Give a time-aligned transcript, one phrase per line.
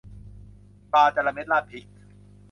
[0.91, 1.85] ปลาจะละเม็ดราดพริก